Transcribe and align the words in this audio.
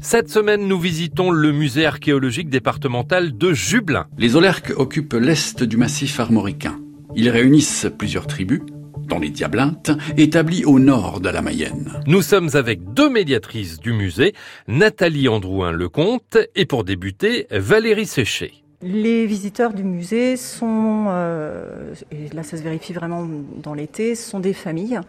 Cette 0.00 0.30
semaine, 0.30 0.68
nous 0.68 0.78
visitons 0.78 1.30
le 1.32 1.50
musée 1.50 1.84
archéologique 1.84 2.48
départemental 2.48 3.36
de 3.36 3.52
Jublin. 3.52 4.06
Les 4.16 4.36
Olerques 4.36 4.72
occupent 4.76 5.14
l'est 5.14 5.64
du 5.64 5.76
massif 5.76 6.20
armoricain. 6.20 6.78
Ils 7.16 7.30
réunissent 7.30 7.88
plusieurs 7.98 8.28
tribus, 8.28 8.60
dont 9.08 9.18
les 9.18 9.30
Diablintes, 9.30 9.90
établies 10.16 10.64
au 10.64 10.78
nord 10.78 11.20
de 11.20 11.28
la 11.28 11.42
Mayenne. 11.42 12.00
Nous 12.06 12.22
sommes 12.22 12.50
avec 12.54 12.94
deux 12.94 13.10
médiatrices 13.10 13.80
du 13.80 13.92
musée, 13.92 14.34
Nathalie 14.68 15.28
Androuin-Lecomte 15.28 16.38
et 16.54 16.64
pour 16.64 16.84
débuter, 16.84 17.46
Valérie 17.50 18.06
Séché. 18.06 18.62
Les 18.80 19.26
visiteurs 19.26 19.72
du 19.72 19.82
musée 19.82 20.36
sont, 20.36 21.06
euh, 21.08 21.94
et 22.12 22.28
là 22.32 22.44
ça 22.44 22.56
se 22.56 22.62
vérifie 22.62 22.92
vraiment 22.92 23.26
dans 23.56 23.74
l'été, 23.74 24.14
sont 24.14 24.38
des 24.38 24.52
familles. 24.52 25.00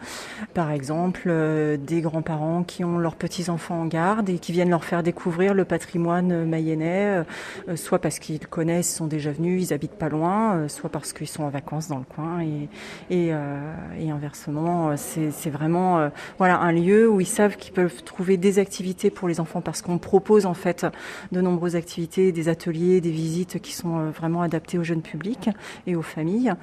Par 0.55 0.71
exemple, 0.71 1.27
euh, 1.27 1.77
des 1.77 2.01
grands-parents 2.01 2.63
qui 2.63 2.83
ont 2.83 2.97
leurs 2.97 3.15
petits-enfants 3.15 3.81
en 3.81 3.85
garde 3.85 4.27
et 4.27 4.39
qui 4.39 4.53
viennent 4.53 4.71
leur 4.71 4.85
faire 4.85 5.03
découvrir 5.03 5.53
le 5.53 5.65
patrimoine 5.65 6.45
mayennais, 6.45 7.23
euh, 7.67 7.75
soit 7.75 7.99
parce 7.99 8.17
qu'ils 8.17 8.39
connaissent, 8.39 8.91
sont 8.91 9.05
déjà 9.05 9.31
venus, 9.31 9.69
ils 9.69 9.71
habitent 9.71 9.99
pas 9.99 10.09
loin, 10.09 10.55
euh, 10.55 10.67
soit 10.67 10.89
parce 10.89 11.13
qu'ils 11.13 11.27
sont 11.27 11.43
en 11.43 11.49
vacances 11.49 11.89
dans 11.89 11.99
le 11.99 12.05
coin. 12.05 12.41
Et, 12.41 12.69
et, 13.11 13.27
et 13.99 14.09
inversement, 14.09 14.95
c'est 14.97 15.49
vraiment 15.51 16.09
voilà 16.39 16.59
un 16.59 16.71
lieu 16.71 17.07
où 17.07 17.21
ils 17.21 17.27
savent 17.27 17.55
qu'ils 17.55 17.73
peuvent 17.73 18.03
trouver 18.03 18.37
des 18.37 18.57
activités 18.57 19.11
pour 19.11 19.27
les 19.27 19.39
enfants 19.39 19.61
parce 19.61 19.83
qu'on 19.83 19.99
propose 19.99 20.47
en 20.47 20.55
fait 20.55 20.87
de 21.31 21.41
nombreuses 21.41 21.75
activités, 21.75 22.31
des 22.31 22.49
ateliers, 22.49 22.99
des 23.01 23.11
visites 23.11 23.58
qui 23.59 23.73
sont 23.73 23.97
euh, 23.97 24.09
vraiment 24.09 24.41
adaptés 24.41 24.77
au 24.77 24.83
jeune 24.83 25.01
public 25.01 25.49
et 25.87 25.95
aux 25.95 26.01
familles. 26.01 26.53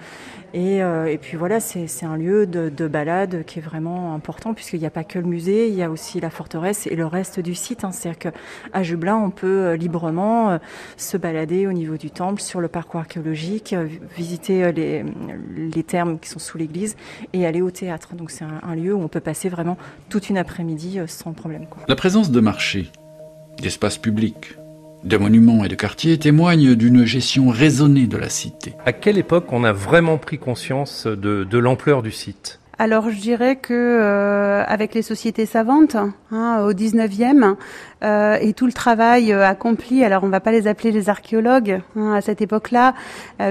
Et, 0.55 0.83
euh, 0.83 1.17
puis 1.21 1.37
voilà, 1.37 1.61
c'est 1.61 2.05
un 2.05 2.17
lieu 2.17 2.47
de, 2.47 2.69
de, 2.69 2.89
balade 2.89 3.45
qui 3.45 3.59
est 3.59 3.63
vraiment 3.63 4.15
important 4.15 4.55
puisqu'il 4.55 4.81
n'y 4.81 4.87
a 4.87 4.91
pas 4.91 5.05
que 5.05 5.19
le 5.19 5.27
musée, 5.27 5.69
il 5.69 5.75
y 5.75 5.83
a 5.83 5.91
aussi 5.91 6.21
la 6.21 6.31
forteresse 6.31 6.87
et 6.87 6.97
le 6.97 7.07
reste 7.07 7.41
du 7.41 7.55
site. 7.55 7.85
Hein. 7.85 7.93
C'est-à-dire 7.93 8.33
qu'à 8.73 8.83
Jublin, 8.83 9.17
on 9.17 9.31
peut 9.31 9.47
euh, 9.47 9.77
librement 9.77 10.59
se 10.97 11.17
balader 11.17 11.67
au 11.67 11.73
niveau 11.73 11.97
du 11.97 12.11
temple, 12.11 12.41
sur 12.41 12.61
le 12.61 12.69
parcours 12.69 13.01
archéologique, 13.01 13.75
visiter 14.17 14.73
les, 14.73 15.05
les 15.57 15.83
thermes 15.83 16.19
qui 16.19 16.29
sont 16.29 16.39
sous 16.39 16.59
l'église 16.59 16.97
et 17.33 17.47
aller 17.47 17.63
au 17.63 17.71
théâtre. 17.71 18.15
Donc 18.15 18.31
c'est 18.31 18.45
un, 18.45 18.75
lieu 18.75 18.95
où 18.95 19.03
on 19.03 19.09
peut 19.09 19.21
passer 19.21 19.49
vraiment 19.49 19.77
toute 20.09 20.29
une 20.29 20.39
après-midi 20.39 20.99
sans 21.07 21.33
problème. 21.33 21.67
La 21.89 21.97
présence 21.97 22.31
de 22.31 22.41
marchés, 22.41 22.91
d'espaces 23.61 23.99
publics, 23.99 24.57
de 25.07 25.17
monuments 25.17 25.65
et 25.65 25.69
de 25.69 25.75
quartiers 25.77 26.19
témoignent 26.19 26.75
d'une 26.75 27.05
gestion 27.05 27.49
raisonnée 27.49 28.07
de 28.07 28.17
la 28.17 28.29
cité. 28.29 28.75
À 28.85 28.93
quelle 28.93 29.19
époque 29.19 29.53
on 29.53 29.63
a 29.63 29.73
vraiment 29.73 30.19
pris 30.19 30.39
conscience 30.39 31.07
de, 31.07 31.45
de 31.45 31.59
l'ampleur 31.59 32.03
du 32.03 32.11
site? 32.11 32.59
Alors 32.79 33.09
je 33.09 33.19
dirais 33.19 33.57
que 33.57 33.73
euh, 33.73 34.63
avec 34.67 34.95
les 34.95 35.01
sociétés 35.01 35.47
savantes 35.47 35.97
hein, 36.31 36.61
au 36.63 36.75
19e 36.75 37.57
euh, 38.05 38.37
et 38.39 38.53
tout 38.53 38.67
le 38.67 38.73
travail 38.73 39.33
euh, 39.33 39.47
accompli, 39.47 40.05
alors 40.05 40.25
on 40.25 40.29
va 40.29 40.41
pas 40.41 40.53
les 40.53 40.69
appeler 40.69 40.93
les 40.93 41.09
archéologues 41.09 41.81
hein, 41.97 42.13
à 42.13 42.21
cette 42.21 42.43
époque-là, 42.43 42.95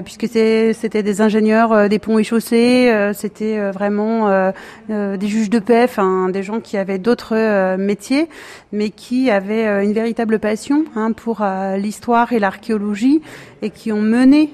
puisque 0.03 0.27
c'était 0.27 1.03
des 1.03 1.21
ingénieurs 1.21 1.89
des 1.89 1.97
ponts 1.97 2.19
et 2.19 2.23
chaussées, 2.23 3.11
c'était 3.13 3.71
vraiment 3.71 4.51
des 4.89 5.27
juges 5.27 5.49
de 5.49 5.59
paix, 5.59 5.87
des 6.29 6.43
gens 6.43 6.59
qui 6.59 6.77
avaient 6.77 6.97
d'autres 6.97 7.75
métiers, 7.77 8.29
mais 8.71 8.89
qui 8.89 9.29
avaient 9.31 9.83
une 9.83 9.93
véritable 9.93 10.39
passion 10.39 10.85
hein, 10.95 11.11
pour 11.11 11.45
l'histoire 11.77 12.33
et 12.33 12.39
l'archéologie 12.39 13.21
et 13.61 13.69
qui 13.69 13.91
ont 13.91 14.01
mené 14.01 14.53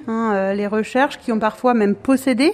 les 0.55 0.67
recherches, 0.67 1.19
qui 1.19 1.31
ont 1.31 1.39
parfois 1.39 1.73
même 1.73 1.95
possédé 1.95 2.53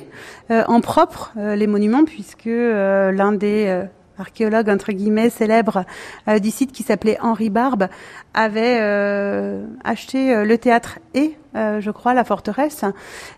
en 0.50 0.82
propre 0.82 1.34
les 1.36 1.68
monuments 1.68 2.06
puisque 2.08 2.48
euh, 2.48 3.12
l'un 3.12 3.34
des 3.34 3.66
euh, 3.68 3.84
archéologues 4.18 4.70
entre 4.70 4.92
guillemets 4.94 5.30
célèbres 5.30 5.86
euh, 6.28 6.40
du 6.40 6.50
site 6.50 6.72
qui 6.72 6.82
s'appelait 6.82 7.18
Henri 7.22 7.50
Barbe 7.50 7.88
avait 8.34 8.80
acheté 9.84 10.44
le 10.46 10.58
théâtre 10.58 11.00
et 11.16 11.34
je 11.56 11.90
crois 11.90 12.14
la 12.14 12.24
forteresse 12.24 12.86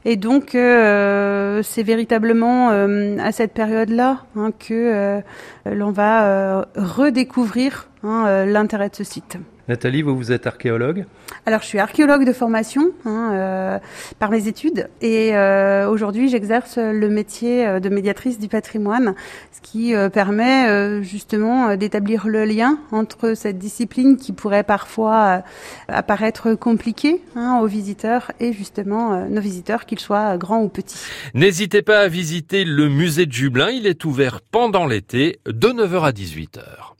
et 0.03 0.17
donc 0.17 0.49
c'est 0.51 1.83
véritablement 1.83 2.69
à 2.69 3.31
cette 3.31 3.53
période-là 3.53 4.25
hein, 4.35 4.51
que 4.51 5.21
l'on 5.65 5.91
va 5.91 6.67
redécouvrir 6.75 7.87
hein, 8.03 8.45
l'intérêt 8.45 8.89
de 8.89 8.95
ce 8.95 9.05
site. 9.05 9.37
Nathalie, 9.69 10.01
vous, 10.01 10.17
vous 10.17 10.31
êtes 10.31 10.47
archéologue 10.47 11.05
Alors, 11.45 11.61
je 11.61 11.67
suis 11.67 11.77
archéologue 11.77 12.25
de 12.25 12.33
formation 12.33 12.89
hein, 13.05 13.29
euh, 13.33 13.79
par 14.17 14.31
mes 14.31 14.47
études 14.47 14.89
et 14.99 15.35
euh, 15.35 15.87
aujourd'hui, 15.87 16.27
j'exerce 16.27 16.79
le 16.79 17.07
métier 17.07 17.67
euh, 17.67 17.79
de 17.79 17.87
médiatrice 17.89 18.39
du 18.39 18.47
patrimoine, 18.47 19.13
ce 19.51 19.61
qui 19.61 19.93
euh, 19.93 20.09
permet 20.09 20.67
euh, 20.67 21.03
justement 21.03 21.75
d'établir 21.75 22.27
le 22.27 22.45
lien 22.45 22.79
entre 22.91 23.35
cette 23.35 23.59
discipline 23.59 24.17
qui 24.17 24.33
pourrait 24.33 24.63
parfois 24.63 25.43
apparaître 25.87 26.55
compliquée 26.55 27.21
hein, 27.35 27.59
aux 27.61 27.67
visiteurs 27.67 28.31
et 28.39 28.53
justement 28.53 29.27
nos 29.27 29.41
visiteurs, 29.41 29.85
qu'ils 29.85 29.99
soient 29.99 30.35
grands 30.37 30.63
ou 30.63 30.69
petits. 30.69 30.97
N'hésitez 31.35 31.83
pas 31.83 31.99
à 31.99 32.07
visiter 32.07 32.65
le 32.65 32.89
musée 32.89 33.27
de 33.27 33.33
Jublin, 33.33 33.69
il 33.69 33.85
est 33.85 34.03
ouvert 34.03 34.41
pendant 34.41 34.87
l'été 34.87 35.39
de 35.45 35.67
9h 35.67 36.01
à 36.01 36.11
18h. 36.11 36.95